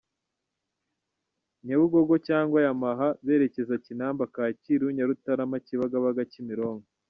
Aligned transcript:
Nyabugogo 1.65 2.13
cyangwa 2.27 2.57
Yamaha 2.65 3.07
bakerekeza 3.17 3.75
Kinamba- 3.85 4.31
Kacyiru-Nyarutarama- 4.35 5.63
Kibagabaga-Kimironko. 5.67 6.87